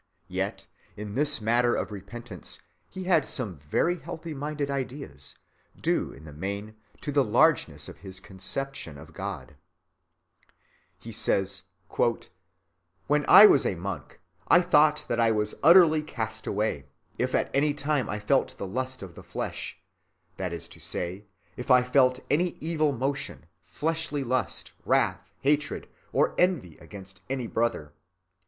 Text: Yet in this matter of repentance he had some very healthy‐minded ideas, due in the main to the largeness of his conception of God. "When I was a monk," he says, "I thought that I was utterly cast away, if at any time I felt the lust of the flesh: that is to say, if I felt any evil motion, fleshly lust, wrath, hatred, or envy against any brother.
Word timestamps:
Yet 0.29 0.65
in 0.97 1.13
this 1.13 1.39
matter 1.41 1.75
of 1.75 1.91
repentance 1.91 2.59
he 2.89 3.03
had 3.03 3.23
some 3.23 3.59
very 3.59 3.97
healthy‐minded 3.97 4.67
ideas, 4.71 5.37
due 5.79 6.11
in 6.11 6.25
the 6.25 6.33
main 6.33 6.75
to 7.01 7.11
the 7.11 7.23
largeness 7.23 7.87
of 7.87 7.97
his 7.97 8.19
conception 8.19 8.97
of 8.97 9.13
God. 9.13 9.57
"When 11.05 11.45
I 13.27 13.45
was 13.45 13.63
a 13.63 13.75
monk," 13.75 14.13
he 14.49 14.59
says, 14.59 14.67
"I 14.67 14.67
thought 14.67 15.05
that 15.07 15.19
I 15.19 15.29
was 15.29 15.53
utterly 15.61 16.01
cast 16.01 16.47
away, 16.47 16.87
if 17.19 17.35
at 17.35 17.51
any 17.55 17.75
time 17.75 18.09
I 18.09 18.17
felt 18.17 18.57
the 18.57 18.65
lust 18.65 19.03
of 19.03 19.13
the 19.13 19.21
flesh: 19.21 19.77
that 20.37 20.51
is 20.51 20.67
to 20.69 20.79
say, 20.79 21.25
if 21.55 21.69
I 21.69 21.83
felt 21.83 22.21
any 22.31 22.57
evil 22.59 22.91
motion, 22.91 23.45
fleshly 23.65 24.23
lust, 24.23 24.73
wrath, 24.83 25.29
hatred, 25.41 25.87
or 26.11 26.33
envy 26.39 26.75
against 26.79 27.21
any 27.29 27.45
brother. 27.45 27.93